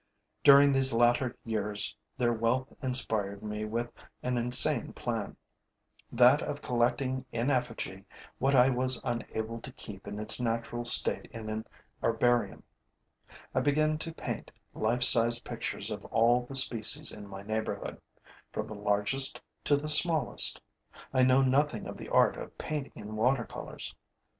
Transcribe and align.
During 0.43 0.71
these 0.71 0.91
latter 0.93 1.37
years, 1.43 1.95
their 2.17 2.33
wealth 2.33 2.73
inspired 2.81 3.43
me 3.43 3.65
with 3.65 3.91
an 4.23 4.35
insane 4.35 4.93
plan: 4.93 5.37
that 6.11 6.41
of 6.41 6.59
collecting 6.63 7.23
in 7.31 7.51
effigy 7.51 8.05
what 8.39 8.55
I 8.55 8.67
was 8.69 8.99
unable 9.03 9.61
to 9.61 9.71
keep 9.73 10.07
in 10.07 10.17
its 10.17 10.41
natural 10.41 10.85
state 10.85 11.27
in 11.31 11.51
an 11.51 11.67
herbarium. 12.01 12.63
I 13.53 13.61
began 13.61 13.99
to 13.99 14.11
paint 14.11 14.49
life 14.73 15.03
size 15.03 15.39
pictures 15.41 15.91
of 15.91 16.03
all 16.05 16.47
the 16.47 16.55
species 16.55 17.11
in 17.11 17.27
my 17.29 17.43
neighborhood, 17.43 18.01
from 18.51 18.65
the 18.65 18.73
largest 18.73 19.39
to 19.65 19.75
the 19.77 19.87
smallest. 19.87 20.59
I 21.13 21.21
know 21.21 21.43
nothing 21.43 21.85
of 21.85 21.97
the 21.97 22.09
art 22.09 22.37
of 22.37 22.57
painting 22.57 22.93
in 23.03 23.13
watercolors. 23.15 23.93